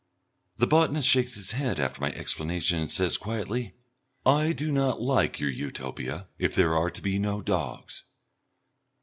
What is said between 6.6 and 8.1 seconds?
are to be no dogs."